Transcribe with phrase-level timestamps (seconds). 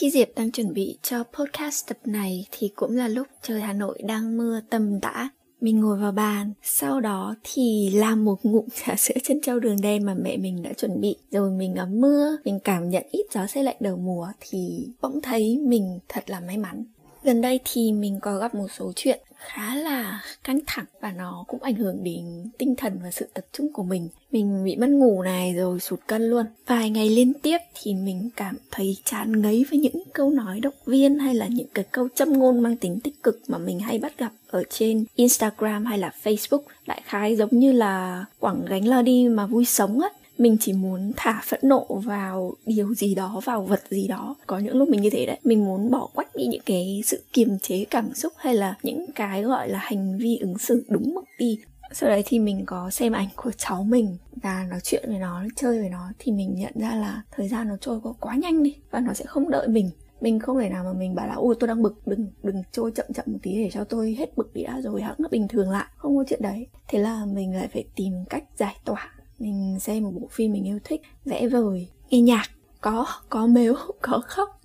[0.00, 3.72] Khi Diệp đang chuẩn bị cho podcast tập này thì cũng là lúc trời Hà
[3.72, 5.28] Nội đang mưa tầm tã.
[5.60, 9.80] Mình ngồi vào bàn, sau đó thì làm một ngụm trà sữa chân trâu đường
[9.82, 11.16] đen mà mẹ mình đã chuẩn bị.
[11.30, 15.20] Rồi mình ngắm mưa, mình cảm nhận ít gió xe lạnh đầu mùa thì bỗng
[15.22, 16.84] thấy mình thật là may mắn.
[17.24, 21.44] Gần đây thì mình có gặp một số chuyện khá là căng thẳng và nó
[21.48, 24.08] cũng ảnh hưởng đến tinh thần và sự tập trung của mình.
[24.30, 26.46] Mình bị mất ngủ này, rồi sụt cân luôn.
[26.66, 30.74] Vài ngày liên tiếp thì mình cảm thấy chán ngấy với những câu nói động
[30.86, 33.98] viên hay là những cái câu châm ngôn mang tính tích cực mà mình hay
[33.98, 36.62] bắt gặp ở trên Instagram hay là Facebook.
[36.86, 40.08] Đại khái giống như là quẳng gánh lo đi mà vui sống á
[40.42, 44.36] mình chỉ muốn thả phẫn nộ vào điều gì đó, vào vật gì đó.
[44.46, 47.22] Có những lúc mình như thế đấy, mình muốn bỏ quách đi những cái sự
[47.32, 51.14] kiềm chế cảm xúc hay là những cái gọi là hành vi ứng xử đúng
[51.14, 51.58] mực đi.
[51.92, 55.44] Sau đấy thì mình có xem ảnh của cháu mình và nói chuyện với nó,
[55.56, 58.62] chơi với nó thì mình nhận ra là thời gian nó trôi qua quá nhanh
[58.62, 59.90] đi và nó sẽ không đợi mình.
[60.20, 62.92] Mình không thể nào mà mình bảo là, ôi, tôi đang bực, đừng đừng trôi
[62.94, 65.48] chậm chậm một tí để cho tôi hết bực đi đã, rồi hãng nó bình
[65.48, 65.86] thường lại.
[65.96, 66.66] Không có chuyện đấy.
[66.88, 69.10] Thế là mình lại phải tìm cách giải tỏa
[69.42, 72.46] mình xem một bộ phim mình yêu thích, vẽ vời, nghe nhạc,
[72.80, 74.60] có có mếu, có khóc.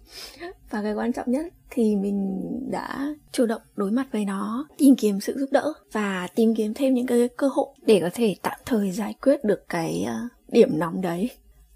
[0.70, 4.96] Và cái quan trọng nhất thì mình đã chủ động đối mặt với nó, tìm
[4.96, 8.36] kiếm sự giúp đỡ và tìm kiếm thêm những cái cơ hội để có thể
[8.42, 11.30] tạm thời giải quyết được cái ờ, điểm nóng đấy.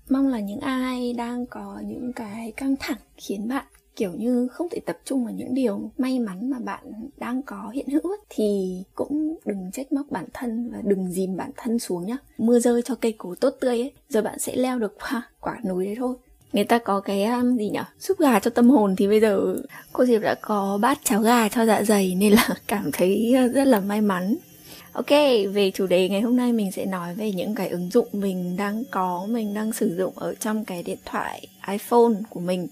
[0.10, 4.67] Mong là những ai đang có những cái căng thẳng khiến bạn kiểu như không
[4.72, 8.78] thể tập trung vào những điều may mắn mà bạn đang có hiện hữu thì
[8.95, 12.17] cũng đừng trách móc bản thân và đừng dìm bản thân xuống nhá.
[12.38, 15.58] Mưa rơi cho cây cối tốt tươi ấy rồi bạn sẽ leo được qua quả
[15.67, 16.16] núi đấy thôi.
[16.53, 17.83] Người ta có cái um, gì nhở?
[18.00, 19.56] Súp gà cho tâm hồn thì bây giờ
[19.94, 23.55] cô diệp đã có bát cháo gà cho dạ dày nên là cảm thấy uh,
[23.55, 24.36] rất là may mắn.
[24.94, 25.09] Ok,
[25.53, 28.58] về chủ đề ngày hôm nay mình sẽ nói về những cái ứng dụng mình
[28.58, 32.67] đang có, mình đang sử dụng ở trong cái điện thoại iPhone của mình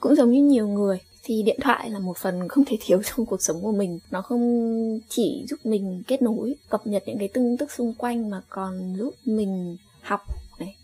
[0.00, 3.26] cũng giống như nhiều người, thì điện thoại là một phần không thể thiếu trong
[3.26, 3.98] cuộc sống của mình.
[4.10, 8.30] Nó không chỉ giúp mình kết nối, cập nhật những cái tin tức xung quanh
[8.30, 10.20] mà còn giúp mình học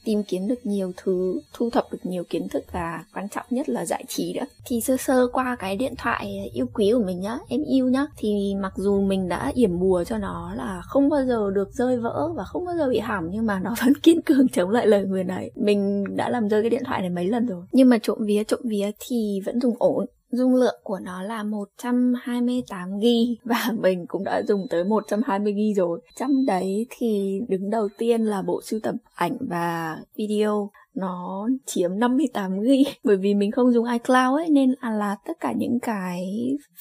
[0.07, 3.69] tìm kiếm được nhiều thứ, thu thập được nhiều kiến thức và quan trọng nhất
[3.69, 4.47] là giải trí nữa.
[4.67, 8.07] Thì sơ sơ qua cái điện thoại yêu quý của mình nhá, em yêu nhá,
[8.17, 11.99] thì mặc dù mình đã yểm bùa cho nó là không bao giờ được rơi
[11.99, 14.87] vỡ và không bao giờ bị hỏng nhưng mà nó vẫn kiên cường chống lại
[14.87, 15.51] lời nguyền ấy.
[15.55, 17.65] Mình đã làm rơi cái điện thoại này mấy lần rồi.
[17.73, 21.43] Nhưng mà trộm vía trộm vía thì vẫn dùng ổn dung lượng của nó là
[21.43, 23.05] 128 g
[23.45, 26.01] và mình cũng đã dùng tới 120 g rồi.
[26.17, 31.99] Trong đấy thì đứng đầu tiên là bộ sưu tập ảnh và video nó chiếm
[31.99, 32.69] 58 g.
[33.05, 36.27] bởi vì mình không dùng iCloud ấy nên là, là tất cả những cái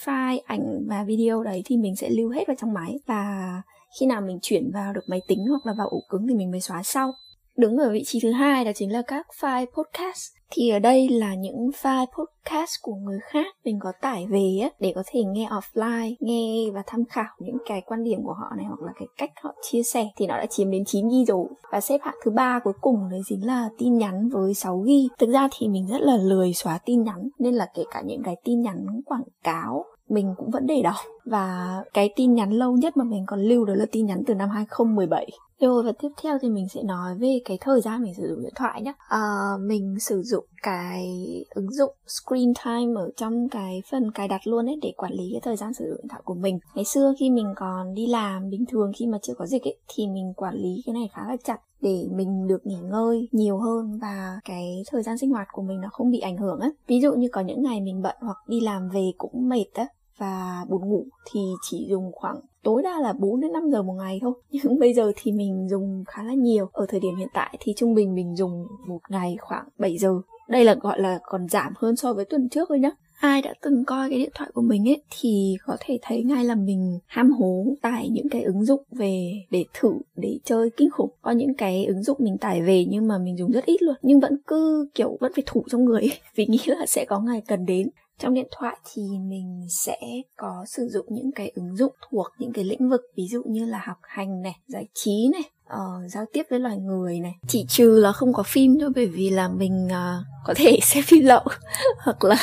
[0.06, 3.62] file ảnh và video đấy thì mình sẽ lưu hết vào trong máy và
[4.00, 6.52] khi nào mình chuyển vào được máy tính hoặc là vào ổ cứng thì mình
[6.52, 7.14] mới xóa sau.
[7.58, 11.10] Đứng ở vị trí thứ hai đó chính là các file podcast thì ở đây
[11.10, 15.24] là những file podcast của người khác mình có tải về á, để có thể
[15.24, 18.92] nghe offline nghe và tham khảo những cái quan điểm của họ này hoặc là
[19.00, 21.48] cái cách họ chia sẻ thì nó đã chiếm đến 9 ghi rồi.
[21.72, 25.08] Và xếp hạng thứ ba cuối cùng đấy chính là tin nhắn với 6 ghi.
[25.20, 28.24] Thực ra thì mình rất là lười xóa tin nhắn nên là kể cả những
[28.24, 30.96] cái tin nhắn quảng cáo mình cũng vẫn để đọc
[31.26, 34.34] và cái tin nhắn lâu nhất mà mình còn lưu đó là tin nhắn từ
[34.34, 35.28] năm 2017
[35.60, 38.44] rồi và tiếp theo thì mình sẽ nói về cái thời gian mình sử dụng
[38.44, 39.20] điện thoại nhé à,
[39.60, 41.08] mình sử dụng cái
[41.50, 45.24] ứng dụng screen time ở trong cái phần cài đặt luôn ấy để quản lý
[45.32, 46.60] cái thời gian sử dụng điện thoại của mình.
[46.76, 49.78] Ngày xưa khi mình còn đi làm bình thường khi mà chưa có dịch ấy
[49.88, 53.58] thì mình quản lý cái này khá là chặt để mình được nghỉ ngơi nhiều
[53.58, 56.70] hơn và cái thời gian sinh hoạt của mình nó không bị ảnh hưởng á.
[56.88, 59.88] Ví dụ như có những ngày mình bận hoặc đi làm về cũng mệt á
[60.18, 61.40] và buồn ngủ thì
[61.70, 64.34] chỉ dùng khoảng tối đa là 4 đến 5 giờ một ngày thôi.
[64.52, 66.70] Nhưng bây giờ thì mình dùng khá là nhiều.
[66.72, 70.22] Ở thời điểm hiện tại thì trung bình mình dùng một ngày khoảng 7 giờ.
[70.48, 73.54] Đây là gọi là còn giảm hơn so với tuần trước thôi nhá ai đã
[73.62, 77.00] từng coi cái điện thoại của mình ấy thì có thể thấy ngay là mình
[77.06, 81.32] ham hố tải những cái ứng dụng về để thử để chơi kinh khủng có
[81.32, 84.20] những cái ứng dụng mình tải về nhưng mà mình dùng rất ít luôn nhưng
[84.20, 87.42] vẫn cứ kiểu vẫn phải thủ trong người ấy, vì nghĩ là sẽ có ngày
[87.48, 87.90] cần đến
[88.20, 89.98] trong điện thoại thì mình sẽ
[90.38, 93.66] có sử dụng những cái ứng dụng thuộc những cái lĩnh vực ví dụ như
[93.66, 97.36] là học hành này giải trí này uh, giao tiếp với loài người này.
[97.48, 101.04] Chỉ trừ là không có phim thôi bởi vì là mình uh, có thể xem
[101.04, 101.44] phim lậu
[102.04, 102.36] hoặc là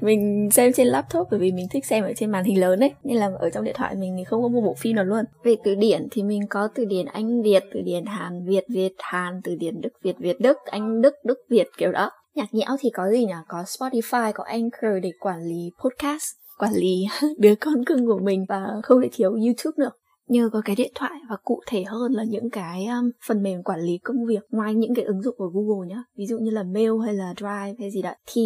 [0.00, 2.94] mình xem trên laptop bởi vì mình thích xem ở trên màn hình lớn ấy.
[3.04, 5.24] Nên là ở trong điện thoại mình thì không có một bộ phim nào luôn.
[5.44, 8.92] Về từ điển thì mình có từ điển anh việt từ điển hàn việt việt
[8.98, 12.76] hàn từ điển đức việt việt đức anh đức đức việt kiểu đó nhạc nhẽo
[12.80, 13.32] thì có gì nhỉ?
[13.48, 16.24] Có spotify, có anchor để quản lý podcast,
[16.58, 17.04] quản lý
[17.38, 19.90] đứa con cưng của mình và không thể thiếu youtube nữa
[20.28, 23.62] nhờ có cái điện thoại và cụ thể hơn là những cái um, phần mềm
[23.62, 26.50] quản lý công việc ngoài những cái ứng dụng của Google nhá ví dụ như
[26.50, 28.42] là Mail hay là Drive hay gì đấy thì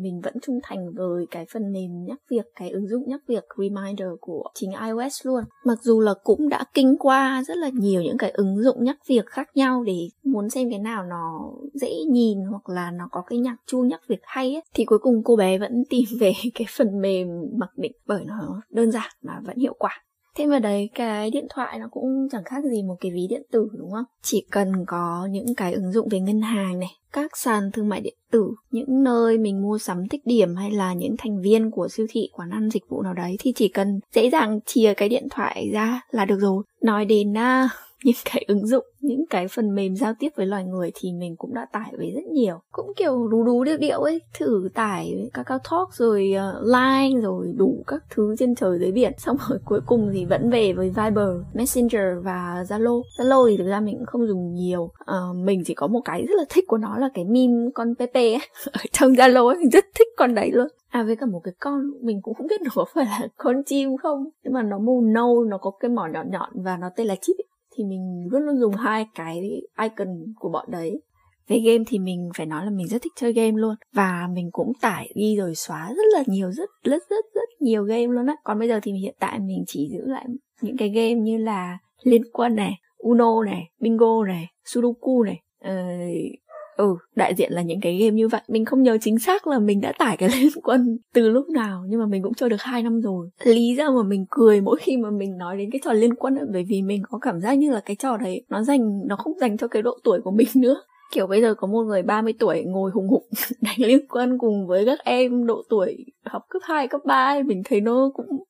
[0.00, 3.44] mình vẫn trung thành với cái phần mềm nhắc việc cái ứng dụng nhắc việc
[3.58, 5.44] Reminder của chính iOS luôn.
[5.64, 8.96] Mặc dù là cũng đã kinh qua rất là nhiều những cái ứng dụng nhắc
[9.08, 13.22] việc khác nhau để muốn xem cái nào nó dễ nhìn hoặc là nó có
[13.26, 16.32] cái nhạc chuông nhắc việc hay ấy, thì cuối cùng cô bé vẫn tìm về
[16.54, 20.02] cái phần mềm mặc định bởi nó đơn giản mà vẫn hiệu quả.
[20.36, 23.42] Thêm vào đấy cái điện thoại nó cũng chẳng khác gì một cái ví điện
[23.50, 24.04] tử đúng không?
[24.22, 28.00] Chỉ cần có những cái ứng dụng về ngân hàng này, các sàn thương mại
[28.00, 31.88] điện tử, những nơi mình mua sắm tích điểm hay là những thành viên của
[31.88, 35.08] siêu thị, quán ăn, dịch vụ nào đấy thì chỉ cần dễ dàng chia cái
[35.08, 36.62] điện thoại ra là được rồi.
[36.82, 37.70] Nói đến uh,
[38.04, 41.36] những cái ứng dụng những cái phần mềm giao tiếp với loài người thì mình
[41.36, 42.60] cũng đã tải về rất nhiều.
[42.72, 47.20] Cũng kiểu đú đú điệu điệu ấy thử tải các cao talk rồi uh, line
[47.20, 49.12] rồi đủ các thứ trên trời dưới biển.
[49.18, 53.02] Xong rồi cuối cùng thì vẫn về với viber messenger và zalo.
[53.18, 54.82] Zalo thì thực ra mình cũng không dùng nhiều.
[54.82, 57.94] Uh, mình chỉ có một cái rất là thích của nó là cái meme con
[57.98, 58.40] pepe ấy.
[58.72, 60.68] Ở trong zalo ấy mình rất thích con đấy luôn.
[60.88, 63.62] À với cả một cái con mình cũng không biết nó có phải là con
[63.66, 66.88] chim không Nhưng mà nó màu nâu, nó có cái mỏ nhọn nhọn và nó
[66.96, 69.40] tên là chip ấy thì mình luôn luôn dùng hai cái
[69.80, 71.00] icon của bọn đấy.
[71.48, 73.74] Về game thì mình phải nói là mình rất thích chơi game luôn.
[73.94, 77.84] Và mình cũng tải đi rồi xóa rất là nhiều rất rất rất rất nhiều
[77.84, 78.36] game luôn á.
[78.44, 80.26] Còn bây giờ thì hiện tại mình chỉ giữ lại
[80.60, 86.41] những cái game như là liên quân này uno này bingo này sudoku này uh,
[86.76, 88.40] ừ đại diện là những cái game như vậy.
[88.48, 91.84] Mình không nhớ chính xác là mình đã tải cái liên quân từ lúc nào
[91.88, 93.28] nhưng mà mình cũng chơi được hai năm rồi.
[93.42, 96.34] Lý do mà mình cười mỗi khi mà mình nói đến cái trò liên quân
[96.34, 99.16] ấy, bởi vì mình có cảm giác như là cái trò đấy nó dành nó
[99.16, 100.76] không dành cho cái độ tuổi của mình nữa.
[101.12, 103.22] Kiểu bây giờ có một người 30 tuổi ngồi hùng hục
[103.60, 107.62] đánh liên quân cùng với các em độ tuổi học cấp 2, cấp 3 mình
[107.64, 108.44] thấy nó cũng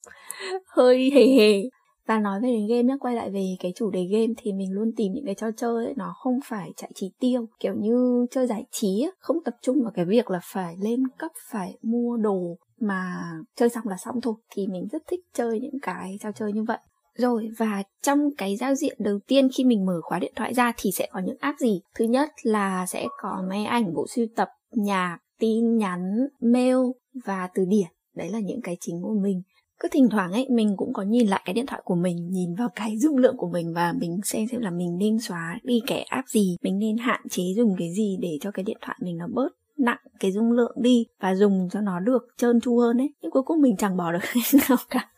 [0.66, 1.62] hơi hề hề
[2.06, 4.72] và nói về đến game nhé quay lại về cái chủ đề game thì mình
[4.72, 8.26] luôn tìm những cái trò chơi ấy, nó không phải chạy trí tiêu kiểu như
[8.30, 11.78] chơi giải trí ấy, không tập trung vào cái việc là phải lên cấp phải
[11.82, 13.22] mua đồ mà
[13.56, 14.34] chơi xong là xong thôi.
[14.50, 16.78] Thì mình rất thích chơi những cái trò chơi như vậy.
[17.14, 20.72] Rồi và trong cái giao diện đầu tiên khi mình mở khóa điện thoại ra
[20.76, 21.80] thì sẽ có những app gì?
[21.94, 26.00] Thứ nhất là sẽ có máy ảnh bộ sưu tập nhạc tin nhắn
[26.40, 26.76] mail
[27.24, 27.88] và từ điển.
[28.16, 29.42] Đấy là những cái chính của mình
[29.82, 32.54] cứ thỉnh thoảng ấy, mình cũng có nhìn lại cái điện thoại của mình, nhìn
[32.54, 35.80] vào cái dung lượng của mình và mình xem xem là mình nên xóa đi
[35.86, 38.96] cái app gì, mình nên hạn chế dùng cái gì để cho cái điện thoại
[39.00, 39.48] mình nó bớt
[39.78, 43.08] nặng cái dung lượng đi và dùng cho nó được trơn tru hơn ấy.
[43.22, 45.08] Nhưng cuối cùng mình chẳng bỏ được cái nào cả.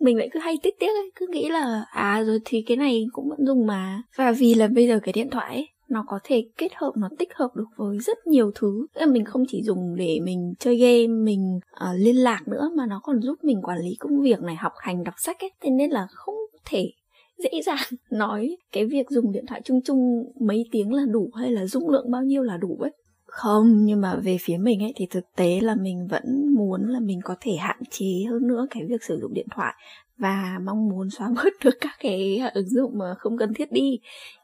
[0.00, 3.06] Mình lại cứ hay tiếc tiếc ấy, cứ nghĩ là à rồi thì cái này
[3.12, 4.02] cũng vẫn dùng mà.
[4.16, 7.08] Và vì là bây giờ cái điện thoại ấy nó có thể kết hợp nó
[7.18, 8.86] tích hợp được với rất nhiều thứ.
[8.94, 12.70] Tức là mình không chỉ dùng để mình chơi game mình uh, liên lạc nữa
[12.76, 15.50] mà nó còn giúp mình quản lý công việc này học hành đọc sách ấy.
[15.60, 16.34] Thế nên là không
[16.64, 16.92] thể
[17.38, 21.50] dễ dàng nói cái việc dùng điện thoại chung chung mấy tiếng là đủ hay
[21.50, 22.90] là dung lượng bao nhiêu là đủ ấy.
[23.26, 27.00] Không nhưng mà về phía mình ấy thì thực tế là mình vẫn muốn là
[27.00, 29.74] mình có thể hạn chế hơn nữa cái việc sử dụng điện thoại
[30.22, 33.98] và mong muốn xóa bớt được các cái ứng dụng mà không cần thiết đi.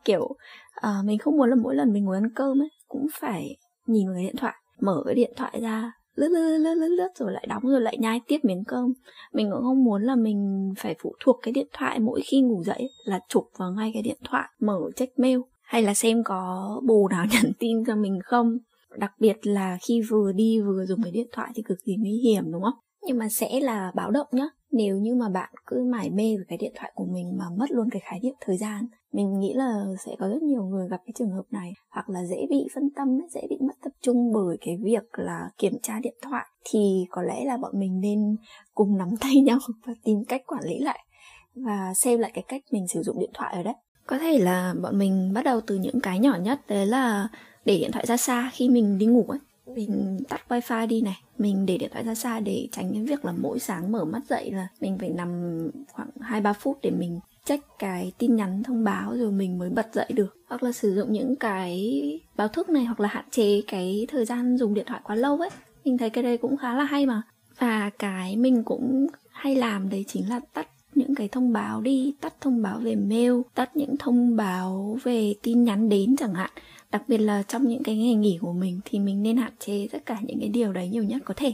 [0.04, 0.36] Kiểu
[0.80, 4.06] à, mình không muốn là mỗi lần mình ngồi ăn cơm ấy cũng phải nhìn
[4.06, 7.32] vào cái điện thoại mở cái điện thoại ra lướt lướt lướt lướt lướt rồi
[7.32, 8.92] lại đóng rồi lại nhai tiếp miếng cơm.
[9.32, 12.62] Mình cũng không muốn là mình phải phụ thuộc cái điện thoại mỗi khi ngủ
[12.64, 16.70] dậy là chụp vào ngay cái điện thoại mở check mail hay là xem có
[16.86, 18.58] bồ nào nhắn tin cho mình không.
[18.96, 22.20] Đặc biệt là khi vừa đi vừa dùng cái điện thoại thì cực kỳ nguy
[22.24, 22.78] hiểm đúng không?
[23.02, 24.48] Nhưng mà sẽ là báo động nhá.
[24.70, 27.70] Nếu như mà bạn cứ mải mê với cái điện thoại của mình mà mất
[27.70, 31.00] luôn cái khái niệm thời gian mình nghĩ là sẽ có rất nhiều người gặp
[31.06, 34.32] cái trường hợp này, hoặc là dễ bị phân tâm dễ bị mất tập trung
[34.32, 36.46] bởi cái việc là kiểm tra điện thoại.
[36.64, 38.36] Thì có lẽ là bọn mình nên
[38.74, 41.04] cùng nắm tay nhau và tìm cách quản lý lại
[41.54, 43.74] và xem lại cái cách mình sử dụng điện thoại ở đấy.
[44.06, 47.28] Có thể là bọn mình bắt đầu từ những cái nhỏ nhất, đấy là
[47.64, 49.38] để điện thoại ra xa khi mình đi ngủ ấy.
[49.74, 53.24] Mình tắt wifi đi này, mình để điện thoại ra xa để tránh cái việc
[53.24, 55.30] là mỗi sáng mở mắt dậy là mình phải nằm
[55.92, 59.70] khoảng hai ba phút để mình check cái tin nhắn thông báo rồi mình mới
[59.70, 60.36] bật dậy được.
[60.48, 62.02] Hoặc là sử dụng những cái
[62.36, 65.38] báo thức này, hoặc là hạn chế cái thời gian dùng điện thoại quá lâu
[65.38, 65.50] ấy.
[65.84, 67.22] Mình thấy cái đây cũng khá là hay mà.
[67.58, 72.14] Và cái mình cũng hay làm đấy chính là tắt những cái thông báo đi,
[72.20, 76.50] tắt thông báo về mail, tắt những thông báo về tin nhắn đến chẳng hạn.
[76.90, 79.88] Đặc biệt là trong những cái ngày nghỉ của mình thì mình nên hạn chế
[79.92, 81.52] tất cả những cái điều đấy nhiều nhất có thể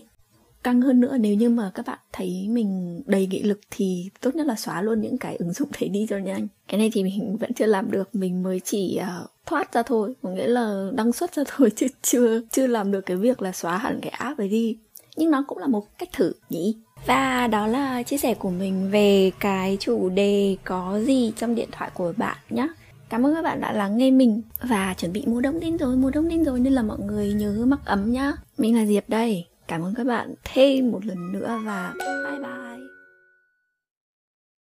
[0.65, 1.17] căng hơn nữa.
[1.21, 4.83] Nếu như mà các bạn thấy mình đầy nghị lực thì tốt nhất là xóa
[4.83, 6.49] luôn những cái ứng dụng thấy đi cho nhanh.
[6.69, 8.15] Cái này thì mình vẫn chưa làm được.
[8.15, 10.15] Mình mới chỉ uh, thoát ra thôi.
[10.23, 13.53] Có nghĩa là đăng xuất ra thôi chứ chưa chưa làm được cái việc là
[13.53, 14.79] xóa hẳn cái app ấy đi.
[15.17, 16.77] Nhưng nó cũng là một cách thử nhỉ?
[17.07, 21.69] Và đó là chia sẻ của mình về cái chủ đề có gì trong điện
[21.73, 22.69] thoại của bạn nhé
[23.09, 25.97] Cảm ơn các bạn đã lắng nghe mình Và chuẩn bị mùa đông đến rồi,
[25.97, 28.33] mùa đông đến rồi Nên là mọi người nhớ mặc ấm nhá.
[28.59, 32.74] Mình là Diệp đây cảm ơn các bạn thêm một lần nữa và bye bye.